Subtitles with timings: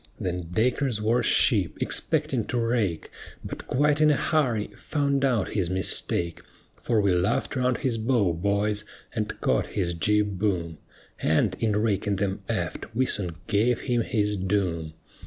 [0.19, 3.11] Then Dacres wore ship, expecting to rake;
[3.45, 6.41] But quite in a hurry, found out his mistake;
[6.81, 8.83] For we luff'd round his bow, boys,
[9.13, 10.79] and caught his jib boom,
[11.19, 14.95] And, in raking them aft, we soon gave him his doom.